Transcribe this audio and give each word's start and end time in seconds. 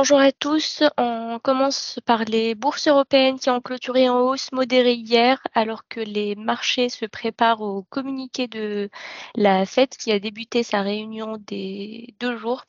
Bonjour 0.00 0.20
à 0.20 0.30
tous. 0.30 0.84
On 0.96 1.40
commence 1.42 1.98
par 2.06 2.24
les 2.24 2.54
bourses 2.54 2.86
européennes 2.86 3.40
qui 3.40 3.50
ont 3.50 3.60
clôturé 3.60 4.08
en 4.08 4.20
hausse 4.20 4.52
modérée 4.52 4.94
hier, 4.94 5.42
alors 5.54 5.88
que 5.88 5.98
les 5.98 6.36
marchés 6.36 6.88
se 6.88 7.04
préparent 7.04 7.62
au 7.62 7.82
communiqué 7.82 8.46
de 8.46 8.90
la 9.34 9.66
Fed 9.66 9.88
qui 9.88 10.12
a 10.12 10.20
débuté 10.20 10.62
sa 10.62 10.82
réunion 10.82 11.36
des 11.48 12.14
deux 12.20 12.36
jours 12.36 12.64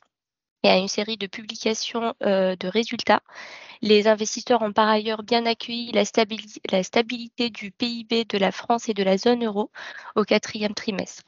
et 0.64 0.70
à 0.70 0.76
une 0.78 0.88
série 0.88 1.18
de 1.18 1.28
publications 1.28 2.14
euh, 2.24 2.56
de 2.56 2.66
résultats. 2.66 3.22
Les 3.80 4.08
investisseurs 4.08 4.62
ont 4.62 4.72
par 4.72 4.88
ailleurs 4.88 5.22
bien 5.22 5.46
accueilli 5.46 5.92
la, 5.92 6.02
la 6.72 6.82
stabilité 6.82 7.48
du 7.48 7.70
PIB 7.70 8.24
de 8.24 8.38
la 8.38 8.50
France 8.50 8.88
et 8.88 8.94
de 8.94 9.04
la 9.04 9.16
zone 9.18 9.44
euro 9.44 9.70
au 10.16 10.24
quatrième 10.24 10.74
trimestre. 10.74 11.22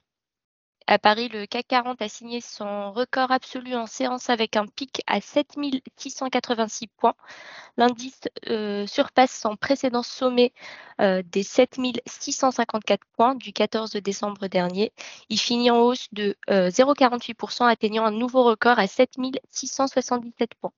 À 0.86 0.98
Paris, 0.98 1.28
le 1.28 1.46
CAC 1.46 1.66
40 1.68 2.02
a 2.02 2.08
signé 2.08 2.40
son 2.40 2.92
record 2.92 3.30
absolu 3.30 3.74
en 3.74 3.86
séance 3.86 4.30
avec 4.30 4.56
un 4.56 4.66
pic 4.66 5.02
à 5.06 5.20
7686 5.20 6.88
points. 6.88 7.14
L'indice 7.76 8.20
euh, 8.48 8.86
surpasse 8.86 9.38
son 9.38 9.56
précédent 9.56 10.02
sommet 10.02 10.52
euh, 11.00 11.22
des 11.24 11.42
7654 11.42 13.00
points 13.16 13.34
du 13.34 13.52
14 13.52 13.92
décembre 13.92 14.48
dernier. 14.48 14.92
Il 15.28 15.38
finit 15.38 15.70
en 15.70 15.78
hausse 15.80 16.08
de 16.12 16.36
0,48%, 16.48 17.64
euh, 17.64 17.66
atteignant 17.66 18.04
un 18.04 18.10
nouveau 18.10 18.42
record 18.44 18.78
à 18.78 18.86
7677 18.86 20.54
points. 20.54 20.72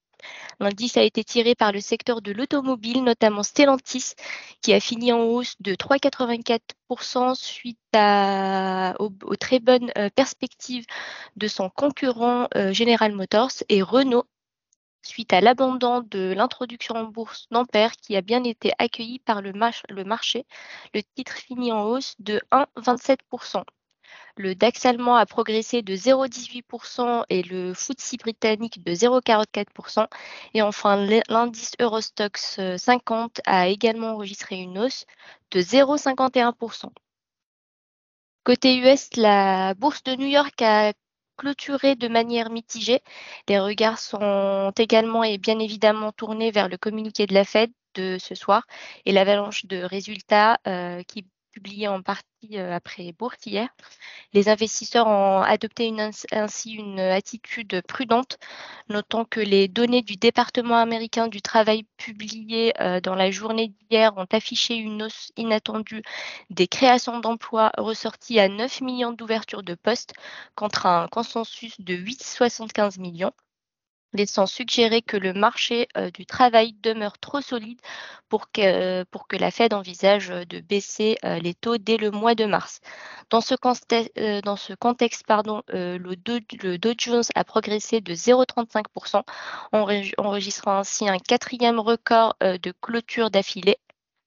L'indice 0.60 0.96
a 0.96 1.02
été 1.02 1.24
tiré 1.24 1.54
par 1.54 1.72
le 1.72 1.80
secteur 1.80 2.22
de 2.22 2.32
l'automobile, 2.32 3.02
notamment 3.02 3.42
Stellantis, 3.42 4.14
qui 4.62 4.72
a 4.72 4.80
fini 4.80 5.12
en 5.12 5.20
hausse 5.22 5.54
de 5.60 5.74
3,84% 5.74 7.34
suite 7.34 7.78
aux, 8.98 9.36
très 9.36 9.60
bonnes 9.60 9.90
euh, 9.98 10.10
perspectives 10.14 10.86
de 11.36 11.48
son 11.48 11.70
concurrent 11.70 12.48
euh, 12.56 12.72
General 12.72 13.12
Motors 13.12 13.62
et 13.68 13.82
Renault 13.82 14.26
suite 15.02 15.32
à 15.32 15.40
l'abandon 15.40 16.00
de 16.00 16.32
l'introduction 16.34 16.94
en 16.96 17.04
bourse 17.04 17.46
d'Ampère 17.50 17.92
qui 17.92 18.16
a 18.16 18.22
bien 18.22 18.42
été 18.42 18.72
accueilli 18.78 19.18
par 19.18 19.42
le, 19.42 19.52
le 19.88 20.04
marché. 20.04 20.46
Le 20.94 21.02
titre 21.02 21.36
finit 21.36 21.72
en 21.72 21.84
hausse 21.84 22.14
de 22.18 22.40
1,27%. 22.50 23.64
Le 24.36 24.54
DAX 24.54 24.84
allemand 24.84 25.14
a 25.16 25.26
progressé 25.26 25.82
de 25.82 25.94
0,18% 25.94 27.24
et 27.30 27.42
le 27.42 27.72
FTSE 27.72 28.16
britannique 28.16 28.82
de 28.84 28.92
0,44%. 28.92 30.08
Et 30.54 30.62
enfin, 30.62 30.96
l'indice 31.28 31.72
Eurostox 31.78 32.60
50 32.76 33.40
a 33.46 33.68
également 33.68 34.14
enregistré 34.14 34.56
une 34.56 34.78
hausse 34.78 35.06
de 35.52 35.60
0,51%. 35.60 36.90
Côté 38.44 38.76
US, 38.78 39.10
la 39.16 39.74
bourse 39.74 40.02
de 40.02 40.16
New 40.16 40.26
York 40.26 40.60
a 40.62 40.92
clôturé 41.36 41.94
de 41.94 42.08
manière 42.08 42.50
mitigée. 42.50 43.00
Les 43.48 43.58
regards 43.58 43.98
sont 43.98 44.72
également 44.76 45.24
et 45.24 45.38
bien 45.38 45.58
évidemment 45.58 46.12
tournés 46.12 46.50
vers 46.50 46.68
le 46.68 46.76
communiqué 46.76 47.26
de 47.26 47.34
la 47.34 47.44
Fed 47.44 47.70
de 47.94 48.18
ce 48.18 48.34
soir 48.34 48.66
et 49.04 49.12
l'avalanche 49.12 49.66
de 49.66 49.82
résultats 49.82 50.58
euh, 50.66 51.02
qui 51.04 51.24
publié 51.54 51.86
en 51.88 52.02
partie 52.02 52.58
euh, 52.58 52.74
après 52.74 53.12
bourse 53.12 53.46
hier. 53.46 53.68
Les 54.32 54.48
investisseurs 54.48 55.06
ont 55.06 55.40
adopté 55.40 55.92
ainsi 56.32 56.72
une 56.72 56.98
attitude 56.98 57.82
prudente, 57.86 58.38
notant 58.88 59.24
que 59.24 59.40
les 59.40 59.68
données 59.68 60.02
du 60.02 60.16
département 60.16 60.76
américain 60.76 61.28
du 61.28 61.40
travail 61.40 61.84
publiées 61.96 62.72
euh, 62.80 63.00
dans 63.00 63.14
la 63.14 63.30
journée 63.30 63.68
d'hier 63.68 64.12
ont 64.16 64.26
affiché 64.32 64.74
une 64.74 65.04
hausse 65.04 65.30
inattendue 65.36 66.02
des 66.50 66.66
créations 66.66 67.20
d'emplois 67.20 67.70
ressorties 67.78 68.40
à 68.40 68.48
9 68.48 68.80
millions 68.80 69.12
d'ouvertures 69.12 69.62
de 69.62 69.74
postes 69.74 70.14
contre 70.56 70.86
un 70.86 71.06
consensus 71.08 71.80
de 71.80 71.94
8,75 71.94 73.00
millions 73.00 73.32
laissant 74.14 74.46
suggérer 74.46 75.02
que 75.02 75.16
le 75.16 75.34
marché 75.34 75.88
euh, 75.96 76.10
du 76.10 76.24
travail 76.24 76.74
demeure 76.82 77.18
trop 77.18 77.40
solide 77.40 77.80
pour 78.28 78.50
que, 78.50 79.04
que 79.28 79.36
la 79.36 79.50
Fed 79.50 79.74
envisage 79.74 80.28
de 80.28 80.60
baisser 80.60 81.18
euh, 81.24 81.38
les 81.40 81.54
taux 81.54 81.78
dès 81.78 81.96
le 81.96 82.10
mois 82.10 82.34
de 82.34 82.44
mars. 82.46 82.80
Dans 83.30 83.40
ce, 83.40 83.54
euh, 83.54 84.40
contexte, 84.80 85.24
le, 85.28 86.76
Dow, 86.78 86.94
Jones 86.96 87.22
a 87.34 87.44
progressé 87.44 88.00
de 88.00 88.14
0,35%, 88.14 89.22
enregistrant 90.18 90.78
ainsi 90.78 91.08
un 91.08 91.18
quatrième 91.18 91.80
record 91.80 92.36
de 92.40 92.72
clôture 92.80 93.30
d'affilée, 93.30 93.78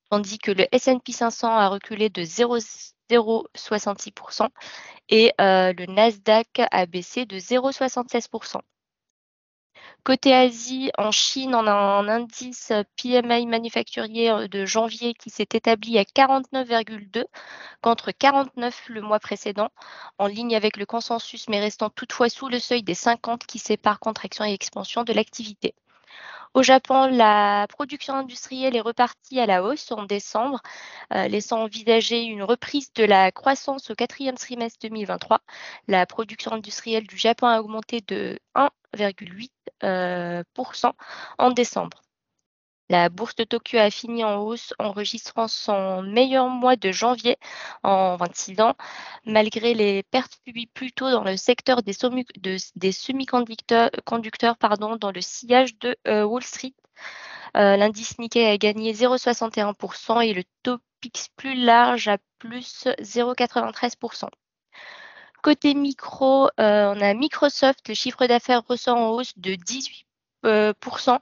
tandis 0.10 0.40
que 0.40 0.52
le 0.52 0.68
S&P 0.72 1.12
500 1.12 1.48
a 1.48 1.68
reculé 1.70 2.10
de 2.10 2.24
0,66% 2.24 4.50
et 5.10 5.32
le 5.40 5.86
Nasdaq 5.86 6.62
a 6.72 6.86
baissé 6.86 7.26
de 7.26 7.38
0,76%. 7.38 8.62
Côté 10.04 10.34
Asie, 10.34 10.92
en 10.98 11.12
Chine, 11.12 11.54
on 11.54 11.68
a 11.68 11.72
un 11.72 12.08
indice 12.08 12.72
PMI 12.96 13.46
manufacturier 13.46 14.32
euh, 14.32 14.48
de 14.48 14.66
janvier 14.66 15.14
qui 15.14 15.30
s'est 15.30 15.50
établi 15.54 15.98
à 15.98 16.04
49,2 16.04 17.26
contre 17.82 18.12
49 18.12 18.90
le 18.90 19.02
mois 19.02 19.20
précédent, 19.20 19.70
en 20.18 20.28
ligne 20.28 20.56
avec 20.56 20.78
le 20.78 20.86
consensus, 20.86 21.50
mais 21.50 21.60
restant 21.60 21.90
toutefois 21.90 22.30
sous 22.30 22.48
le 22.48 22.60
seuil 22.60 22.84
des 22.84 22.94
50 22.94 23.46
qui 23.46 23.60
sépare 23.60 24.00
contraction 24.00 24.46
et 24.46 24.54
expansion 24.54 25.04
de 25.04 25.14
l'activité. 25.14 25.76
Au 26.58 26.64
Japon, 26.64 27.06
la 27.06 27.68
production 27.70 28.16
industrielle 28.16 28.76
est 28.76 28.82
repartie 28.82 29.40
à 29.40 29.46
la 29.46 29.62
hausse 29.64 29.92
en 29.92 30.06
décembre, 30.06 30.60
euh, 31.14 31.28
laissant 31.28 31.62
envisager 31.62 32.24
une 32.24 32.42
reprise 32.42 32.92
de 32.94 33.04
la 33.04 33.32
croissance 33.32 33.92
au 33.92 33.96
quatrième 33.96 34.38
trimestre 34.38 34.80
2023. 34.82 35.42
La 35.88 36.08
production 36.08 36.54
industrielle 36.54 37.06
du 37.06 37.16
Japon 37.16 37.46
a 37.46 37.60
augmenté 37.60 38.02
de 38.08 38.40
1,8% 38.56 39.52
euh, 39.84 40.44
en 41.38 41.52
décembre. 41.52 42.02
La 42.90 43.10
bourse 43.10 43.36
de 43.36 43.44
Tokyo 43.44 43.78
a 43.80 43.90
fini 43.92 44.24
en 44.24 44.38
hausse, 44.38 44.74
enregistrant 44.80 45.50
son 45.50 46.02
meilleur 46.04 46.48
mois 46.48 46.78
de 46.78 46.92
janvier 46.94 47.38
en 47.84 48.16
26 48.16 48.62
ans, 48.62 48.76
malgré 49.26 49.74
les 49.74 50.04
pertes 50.04 50.40
subies 50.46 50.68
plus 50.68 50.94
tôt 50.94 51.12
dans 51.12 51.26
le 51.26 51.36
secteur 51.36 51.84
des, 51.84 51.92
semi-conducteurs 51.94 53.90
dans 55.00 55.12
le 55.12 55.22
sillage 55.22 55.78
de 55.80 55.98
euh, 56.08 56.24
Wall 56.24 56.44
Street. 56.44 56.74
Euh, 57.58 57.76
l'indice 57.76 58.18
Nikkei 58.20 58.46
a 58.46 58.58
gagné 58.58 58.94
0,61% 58.94 60.22
et 60.26 60.34
le 60.34 60.44
Topix 60.64 61.28
plus 61.36 61.56
large 61.56 62.08
à 62.08 62.18
plus 62.40 62.88
0,93%. 63.02 64.30
Côté 65.44 65.74
micro, 65.74 66.48
euh, 66.60 66.94
on 66.96 67.02
a 67.02 67.14
Microsoft, 67.14 67.88
le 67.90 67.94
chiffre 67.96 68.26
d'affaires 68.28 68.66
ressort 68.66 68.98
en 68.98 69.10
hausse 69.10 69.34
de 69.38 69.56
18% 69.56 71.20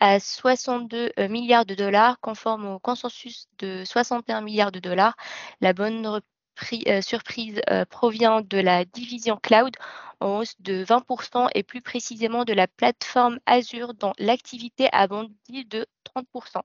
à 0.00 0.20
62 0.20 1.12
euh, 1.18 1.28
milliards 1.28 1.66
de 1.66 1.74
dollars, 1.74 2.20
conforme 2.20 2.66
au 2.66 2.78
consensus 2.78 3.48
de 3.58 3.84
61 3.84 4.40
milliards 4.40 4.72
de 4.72 4.80
dollars. 4.80 5.16
La 5.60 5.72
bonne 5.72 6.06
euh, 6.06 7.02
surprise 7.02 7.60
euh, 7.70 7.84
provient 7.84 8.40
de 8.40 8.58
la 8.58 8.84
division 8.84 9.36
cloud 9.42 9.74
en 10.20 10.38
hausse 10.38 10.54
de 10.60 10.84
20% 10.84 11.48
et 11.54 11.62
plus 11.62 11.82
précisément 11.82 12.44
de 12.44 12.52
la 12.52 12.66
plateforme 12.66 13.38
Azure 13.46 13.94
dont 13.94 14.12
l'activité 14.18 14.88
a 14.92 15.06
bondi 15.06 15.64
de 15.66 15.86
30%. 16.04 16.62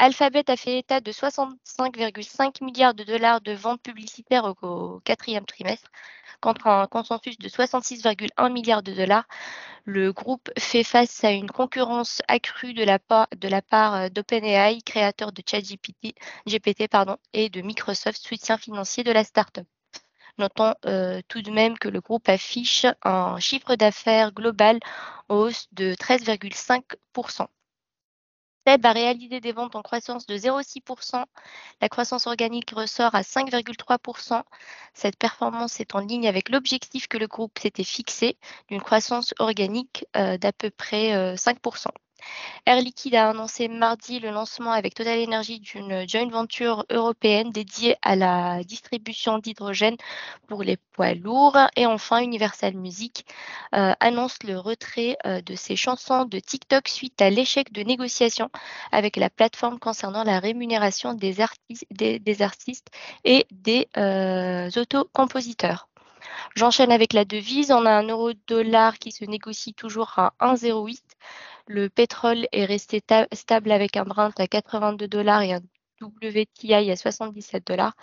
Alphabet 0.00 0.48
a 0.48 0.56
fait 0.56 0.78
état 0.78 1.00
de 1.00 1.10
65,5 1.10 2.62
milliards 2.62 2.94
de 2.94 3.02
dollars 3.02 3.40
de 3.40 3.50
ventes 3.52 3.82
publicitaires 3.82 4.54
au, 4.62 5.00
quatrième 5.00 5.44
trimestre, 5.44 5.90
contre 6.40 6.68
un 6.68 6.86
consensus 6.86 7.36
de 7.36 7.48
66,1 7.48 8.52
milliards 8.52 8.84
de 8.84 8.92
dollars. 8.92 9.26
Le 9.84 10.12
groupe 10.12 10.50
fait 10.56 10.84
face 10.84 11.24
à 11.24 11.32
une 11.32 11.50
concurrence 11.50 12.22
accrue 12.28 12.74
de 12.74 12.84
la, 12.84 13.00
part, 13.00 13.26
euh, 13.94 14.08
d'OpenAI, 14.08 14.82
créateur 14.82 15.32
de 15.32 15.42
ChatGPT 15.44 16.14
et 17.32 17.48
de 17.48 17.60
Microsoft, 17.60 18.22
soutien 18.24 18.56
financier 18.56 19.02
de 19.02 19.10
la 19.10 19.24
start-up. 19.24 19.66
Notons 20.38 20.74
euh, 20.86 21.20
tout 21.26 21.42
de 21.42 21.50
même 21.50 21.76
que 21.76 21.88
le 21.88 22.00
groupe 22.00 22.28
affiche 22.28 22.86
un 23.02 23.40
chiffre 23.40 23.74
d'affaires 23.74 24.32
global 24.32 24.78
en 25.28 25.38
hausse 25.38 25.66
de 25.72 25.94
13,5%. 25.94 27.48
A 28.68 28.92
réalisé 28.92 29.40
des 29.40 29.52
ventes 29.52 29.76
en 29.76 29.82
croissance 29.82 30.26
de 30.26 30.36
0,6%. 30.36 31.24
La 31.80 31.88
croissance 31.88 32.26
organique 32.26 32.70
ressort 32.72 33.14
à 33.14 33.22
5,3%. 33.22 34.42
Cette 34.92 35.16
performance 35.16 35.80
est 35.80 35.94
en 35.94 36.00
ligne 36.00 36.28
avec 36.28 36.50
l'objectif 36.50 37.08
que 37.08 37.16
le 37.16 37.28
groupe 37.28 37.58
s'était 37.58 37.82
fixé 37.82 38.36
d'une 38.68 38.82
croissance 38.82 39.32
organique 39.38 40.04
euh, 40.16 40.36
d'à 40.36 40.52
peu 40.52 40.70
près 40.70 41.34
5%. 41.36 41.86
Air 42.66 42.80
Liquide 42.80 43.14
a 43.14 43.30
annoncé 43.30 43.68
mardi 43.68 44.20
le 44.20 44.30
lancement 44.30 44.72
avec 44.72 44.94
Total 44.94 45.22
Energy 45.22 45.60
d'une 45.60 46.08
joint 46.08 46.28
venture 46.28 46.84
européenne 46.90 47.50
dédiée 47.50 47.96
à 48.02 48.16
la 48.16 48.62
distribution 48.64 49.38
d'hydrogène 49.38 49.96
pour 50.48 50.62
les 50.62 50.76
poids 50.76 51.14
lourds. 51.14 51.56
Et 51.76 51.86
enfin, 51.86 52.20
Universal 52.20 52.74
Music 52.74 53.24
euh, 53.74 53.92
annonce 54.00 54.42
le 54.44 54.58
retrait 54.58 55.16
euh, 55.26 55.40
de 55.40 55.54
ses 55.54 55.76
chansons 55.76 56.24
de 56.24 56.38
TikTok 56.38 56.88
suite 56.88 57.20
à 57.22 57.30
l'échec 57.30 57.72
de 57.72 57.82
négociations 57.82 58.50
avec 58.92 59.16
la 59.16 59.30
plateforme 59.30 59.78
concernant 59.78 60.24
la 60.24 60.38
rémunération 60.40 61.14
des, 61.14 61.40
artistes, 61.40 61.86
des, 61.90 62.42
artistes 62.42 62.88
et 63.24 63.46
des 63.50 63.88
euh, 63.96 64.70
autocompositeurs. 64.76 65.87
J'enchaîne 66.54 66.92
avec 66.92 67.12
la 67.12 67.24
devise. 67.24 67.70
On 67.70 67.86
a 67.86 67.92
un 67.92 68.08
euro-dollar 68.08 68.98
qui 68.98 69.12
se 69.12 69.24
négocie 69.24 69.74
toujours 69.74 70.18
à 70.18 70.34
1,08. 70.40 71.00
Le 71.66 71.88
pétrole 71.88 72.46
est 72.52 72.64
resté 72.64 73.02
stable 73.32 73.70
avec 73.70 73.96
un 73.96 74.04
Brent 74.04 74.32
à 74.38 74.46
82 74.46 75.08
dollars 75.08 75.42
et 75.42 75.52
un 75.52 75.60
WTI 76.00 76.90
à 76.90 76.96
77 76.96 77.66
dollars. 77.66 77.94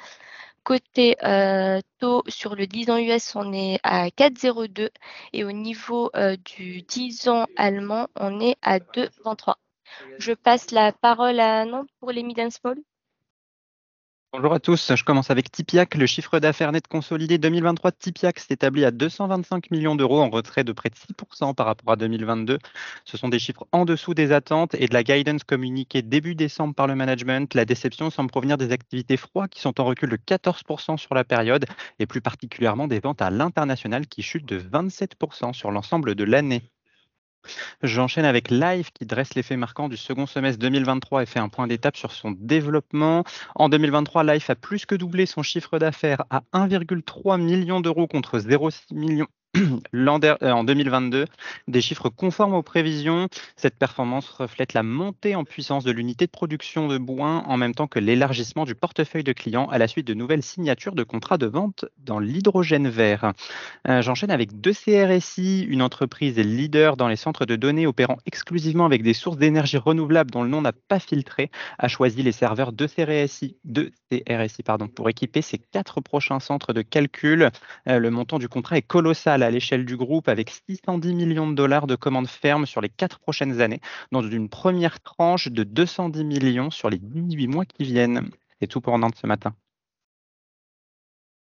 Côté 0.63 1.15
euh, 1.24 1.80
taux 2.00 2.24
sur 2.27 2.56
le 2.56 2.65
10 2.65 2.89
ans 2.89 2.97
US, 2.97 3.36
on 3.36 3.53
est 3.53 3.80
à 3.83 4.07
4,02 4.09 4.89
et 5.33 5.44
au 5.44 5.51
niveau 5.51 6.09
euh, 6.15 6.36
du 6.44 6.81
10 6.81 7.27
ans 7.27 7.45
allemand, 7.56 8.07
on 8.15 8.39
est 8.39 8.57
à 8.63 8.80
2,23. 8.80 9.56
Je 10.18 10.33
passe 10.33 10.71
la 10.71 10.92
parole 10.92 11.39
à 11.39 11.65
Nantes 11.65 11.89
pour 12.00 12.12
les 12.12 12.24
mid 12.24 12.39
and. 12.39 12.50
Bonjour 14.37 14.53
à 14.53 14.59
tous, 14.59 14.93
je 14.93 15.03
commence 15.05 15.31
avec 15.31 15.49
Tipiac. 15.49 15.95
Le 15.95 16.05
chiffre 16.05 16.39
d'affaires 16.39 16.73
net 16.73 16.89
consolidé 16.89 17.37
2023 17.37 17.91
de 17.91 17.95
Tipiac 17.95 18.37
s'est 18.37 18.53
établi 18.53 18.83
à 18.83 18.91
225 18.91 19.71
millions 19.71 19.95
d'euros 19.95 20.19
en 20.19 20.29
retrait 20.29 20.65
de 20.65 20.73
près 20.73 20.89
de 20.89 20.95
6% 20.95 21.55
par 21.55 21.67
rapport 21.67 21.93
à 21.93 21.95
2022. 21.95 22.59
Ce 23.05 23.17
sont 23.17 23.29
des 23.29 23.39
chiffres 23.39 23.65
en 23.71 23.85
dessous 23.85 24.13
des 24.13 24.33
attentes 24.33 24.75
et 24.75 24.87
de 24.87 24.93
la 24.93 25.05
guidance 25.05 25.45
communiquée 25.45 26.01
début 26.01 26.35
décembre 26.35 26.75
par 26.75 26.85
le 26.85 26.95
management. 26.95 27.53
La 27.53 27.63
déception 27.63 28.09
semble 28.09 28.29
provenir 28.29 28.57
des 28.57 28.73
activités 28.73 29.15
froides 29.15 29.49
qui 29.49 29.61
sont 29.61 29.79
en 29.79 29.85
recul 29.85 30.09
de 30.09 30.17
14% 30.17 30.97
sur 30.97 31.15
la 31.15 31.23
période 31.23 31.65
et 31.99 32.05
plus 32.05 32.19
particulièrement 32.19 32.89
des 32.89 32.99
ventes 32.99 33.21
à 33.21 33.29
l'international 33.29 34.05
qui 34.05 34.21
chutent 34.21 34.45
de 34.45 34.59
27% 34.59 35.53
sur 35.53 35.71
l'ensemble 35.71 36.13
de 36.13 36.25
l'année. 36.25 36.75
J'enchaîne 37.83 38.25
avec 38.25 38.50
Live 38.50 38.92
qui 38.94 39.06
dresse 39.06 39.36
l'effet 39.36 39.57
marquant 39.57 39.89
du 39.89 39.97
second 39.97 40.25
semestre 40.25 40.59
2023 40.59 41.24
et 41.24 41.25
fait 41.25 41.39
un 41.39 41.50
point 41.50 41.68
d'étape 41.68 41.97
sur 41.97 42.12
son 42.12 42.31
développement. 42.31 43.24
En 43.56 43.69
2023, 43.69 44.24
Life 44.24 44.50
a 44.50 44.56
plus 44.56 44.86
que 44.86 44.95
doublé 44.95 45.25
son 45.25 45.44
chiffre 45.44 45.80
d'affaires 45.80 46.24
à 46.30 46.42
1,3 46.53 47.42
million 47.42 47.81
d'euros 47.81 48.07
contre 48.07 48.39
0,6 48.39 48.94
million 48.94 49.27
en 50.42 50.63
2022, 50.63 51.25
des 51.68 51.81
chiffres 51.81 52.10
conformes 52.10 52.54
aux 52.54 52.63
prévisions. 52.63 53.28
Cette 53.56 53.78
performance 53.78 54.30
reflète 54.30 54.74
la 54.74 54.84
montée 54.84 55.36
en 55.36 55.44
puissance 55.44 55.84
de 55.84 55.92
l'unité 55.92 56.25
de 56.25 56.31
production 56.31 56.88
de 56.88 56.98
bois 56.98 57.44
en 57.46 57.57
même 57.57 57.74
temps 57.74 57.88
que 57.88 58.00
l'élargissement 58.00 58.66
du 58.66 58.75
portefeuille 58.75 59.24
de 59.24 59.34
clients 59.34 59.68
à 59.68 59.78
la 59.78 59.88
suite 59.88 60.07
de 60.07 60.13
nouvelles 60.13 60.44
signatures 60.44 60.96
de 60.96 61.04
contrats 61.04 61.38
de 61.38 61.46
vente 61.46 61.86
dans 61.98 62.19
l'hydrogène 62.19 62.90
vert. 62.90 63.31
Euh, 63.88 64.02
j'enchaîne 64.02 64.31
avec 64.31 64.54
2CRSI, 64.54 65.66
une 65.68 65.81
entreprise 65.81 66.38
leader 66.38 66.98
dans 66.98 67.07
les 67.07 67.16
centres 67.16 67.46
de 67.46 67.56
données 67.56 67.88
opérant 67.88 68.18
exclusivement 68.25 68.86
avec 68.86 69.04
des 69.04 69.13
sources 69.13 69.38
d'énergie 69.38 69.78
renouvelables 69.78 70.31
dont 70.31 70.44
le 70.44 70.50
nom 70.50 70.62
n'a 70.62 70.74
pas 70.74 71.00
filtré, 71.00 71.50
a 71.80 71.88
choisi 71.88 72.24
les 72.24 72.31
serveurs 72.31 72.74
2CRSI, 72.74 73.56
2CRSI 74.12 74.63
pardon, 74.63 74.88
pour 74.88 75.10
équiper 75.10 75.42
ses 75.42 75.57
quatre 75.57 76.02
prochains 76.02 76.40
centres 76.40 76.74
de 76.74 76.81
calcul. 76.81 77.50
Euh, 77.88 78.00
le 78.00 78.10
montant 78.12 78.40
du 78.40 78.48
contrat 78.50 78.78
est 78.78 78.81
colossal 78.81 79.44
à 79.44 79.52
l'échelle 79.52 79.86
du 79.86 79.98
groupe 79.98 80.28
avec 80.28 80.50
610 80.50 81.13
millions 81.13 81.50
de 81.50 81.56
dollars 81.56 81.88
de 81.88 81.96
commandes 81.96 82.28
fermes 82.28 82.66
sur 82.66 82.81
les 82.81 82.90
quatre 82.90 83.19
prochaines 83.19 83.62
années, 83.62 83.81
dans 84.12 84.22
une 84.22 84.50
première 84.50 85.00
tranche 85.02 85.48
de 85.50 85.63
210 85.63 86.24
millions 86.24 86.72
sur 86.72 86.90
les 86.90 87.00
18 87.00 87.48
mois 87.48 87.66
qui 87.66 87.84
viennent. 87.84 88.30
C'est 88.60 88.68
tout 88.68 88.81
pour 88.81 88.98
Nantes 88.98 89.18
ce 89.22 89.28
matin. 89.28 89.56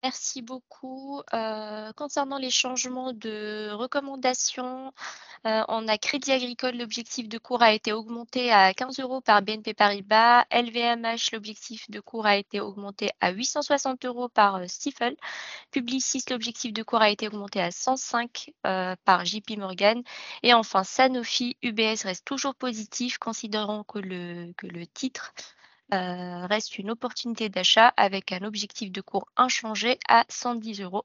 Merci 0.07 0.41
beaucoup. 0.41 1.21
Euh, 1.35 1.93
concernant 1.95 2.39
les 2.39 2.51
changements 2.51 3.13
de 3.13 3.71
recommandations, 3.73 4.93
euh, 5.47 5.65
on 5.67 5.89
a 5.89 5.99
Crédit 5.99 6.31
Agricole, 6.31 6.77
l'objectif 6.77 7.29
de 7.29 7.39
cours 7.39 7.61
a 7.61 7.73
été 7.73 7.93
augmenté 7.93 8.53
à 8.53 8.73
15 8.73 9.01
euros 9.01 9.21
par 9.21 9.43
BNP 9.43 9.75
Paribas. 9.75 10.45
LVMH, 10.53 11.33
l'objectif 11.33 11.91
de 11.91 11.99
cours 11.99 12.25
a 12.25 12.37
été 12.37 12.61
augmenté 12.61 13.11
à 13.21 13.33
860 13.33 14.05
euros 14.05 14.29
par 14.29 14.57
euh, 14.57 14.69
Stifel. 14.69 15.17
Publicis, 15.73 16.23
l'objectif 16.31 16.73
de 16.73 16.85
cours 16.85 17.03
a 17.03 17.11
été 17.11 17.27
augmenté 17.27 17.61
à 17.61 17.73
105 17.73 18.53
par 18.63 19.25
JP 19.25 19.57
Morgan. 19.59 20.05
Et 20.45 20.55
enfin, 20.55 20.85
Sanofi, 20.85 21.57
UBS 21.65 22.05
reste 22.05 22.25
toujours 22.25 22.55
positif, 22.55 23.19
considérant 23.19 23.83
que 23.83 23.99
le 23.99 24.85
titre 24.95 25.33
euh, 25.95 26.47
reste 26.47 26.79
une 26.79 26.91
opportunité 26.91 27.49
d'achat 27.49 27.93
avec 27.97 28.33
un 28.33 28.43
objectif 28.43 28.91
de 28.91 29.01
cours 29.01 29.29
inchangé 29.37 29.99
à 30.09 30.25
110 30.29 30.81
euros. 30.81 31.05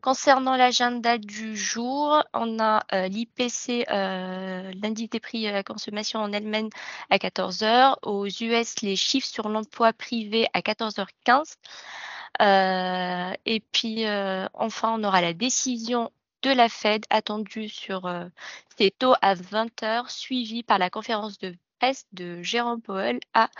Concernant 0.00 0.56
l'agenda 0.56 1.18
du 1.18 1.56
jour, 1.56 2.22
on 2.32 2.60
a 2.60 2.84
euh, 2.92 3.08
l'IPC, 3.08 3.86
euh, 3.90 4.72
l'indice 4.80 5.10
des 5.10 5.18
prix 5.20 5.48
à 5.48 5.52
la 5.52 5.64
consommation 5.64 6.20
en 6.20 6.32
Allemagne 6.32 6.68
à 7.10 7.16
14h. 7.18 7.96
Aux 8.02 8.26
US, 8.26 8.82
les 8.82 8.94
chiffres 8.94 9.26
sur 9.26 9.48
l'emploi 9.48 9.92
privé 9.92 10.46
à 10.52 10.60
14h15. 10.60 11.56
et 13.44 13.60
puis, 13.72 14.04
enfin, 14.54 14.94
on 14.98 15.04
aura 15.04 15.20
la 15.20 15.32
décision 15.32 16.12
de 16.42 16.50
la 16.50 16.68
Fed 16.68 17.04
attendue 17.10 17.68
sur 17.68 18.08
ces 18.78 18.90
taux 18.92 19.14
à 19.22 19.34
20h, 19.34 20.10
suivie 20.10 20.62
par 20.62 20.78
la 20.78 20.90
conférence 20.90 21.38
de 21.38 21.56
presse 21.78 22.06
de 22.12 22.42
Jérôme 22.42 22.82
Powell 22.82 23.20
à 23.34 23.50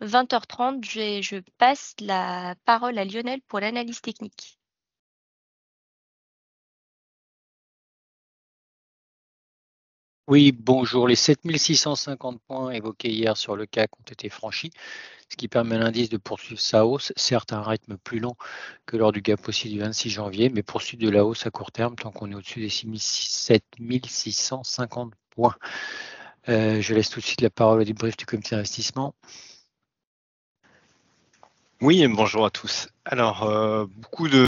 20h30. 0.00 0.84
Je, 0.84 1.40
passe 1.58 1.94
la 2.00 2.54
parole 2.64 2.98
à 2.98 3.04
Lionel 3.04 3.40
pour 3.48 3.60
l'analyse 3.60 4.00
technique. 4.00 4.58
Oui, 10.28 10.52
bonjour. 10.52 11.08
Les 11.08 11.16
7650 11.16 12.40
points 12.46 12.70
évoqués 12.70 13.10
hier 13.10 13.36
sur 13.36 13.56
le 13.56 13.66
CAC 13.66 13.90
ont 13.98 14.04
été 14.10 14.28
franchis, 14.28 14.70
ce 15.28 15.36
qui 15.36 15.48
permet 15.48 15.74
à 15.76 15.78
l'indice 15.80 16.08
de 16.08 16.16
poursuivre 16.16 16.60
sa 16.60 16.86
hausse, 16.86 17.12
certes 17.16 17.52
à 17.52 17.58
un 17.58 17.62
rythme 17.62 17.96
plus 17.98 18.20
long 18.20 18.34
que 18.86 18.96
lors 18.96 19.12
du 19.12 19.20
gap 19.20 19.46
aussi 19.48 19.68
du 19.68 19.80
26 19.80 20.10
janvier, 20.10 20.48
mais 20.48 20.62
poursuivre 20.62 21.02
de 21.02 21.10
la 21.10 21.24
hausse 21.24 21.46
à 21.46 21.50
court 21.50 21.72
terme 21.72 21.96
tant 21.96 22.12
qu'on 22.12 22.30
est 22.30 22.34
au-dessus 22.34 22.60
des 22.60 22.70
7650 22.70 25.12
points. 25.30 25.56
Euh, 26.48 26.80
je 26.80 26.94
laisse 26.94 27.08
tout 27.08 27.20
de 27.20 27.24
suite 27.24 27.40
la 27.40 27.50
parole 27.50 27.80
au 27.80 27.84
débrief 27.84 28.16
du 28.16 28.26
comité 28.26 28.56
d'investissement. 28.56 29.14
Oui, 31.80 32.06
bonjour 32.08 32.46
à 32.46 32.50
tous. 32.50 32.88
Alors, 33.04 33.42
euh, 33.42 33.86
beaucoup 33.96 34.28
de 34.28 34.38